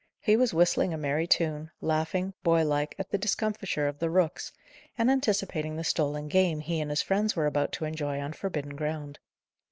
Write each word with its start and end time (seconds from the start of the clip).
He 0.19 0.35
was 0.35 0.51
whistling 0.51 0.95
a 0.95 0.97
merry 0.97 1.27
tune, 1.27 1.69
laughing, 1.79 2.33
boy 2.41 2.65
like, 2.65 2.95
at 2.97 3.11
the 3.11 3.19
discomfiture 3.19 3.87
of 3.87 3.99
the 3.99 4.09
rooks, 4.09 4.51
and 4.97 5.11
anticipating 5.11 5.75
the 5.75 5.83
stolen 5.83 6.27
game 6.27 6.59
he 6.61 6.81
and 6.81 6.89
his 6.89 7.03
friends 7.03 7.35
were 7.35 7.45
about 7.45 7.71
to 7.73 7.85
enjoy 7.85 8.19
on 8.19 8.33
forbidden 8.33 8.75
ground. 8.75 9.19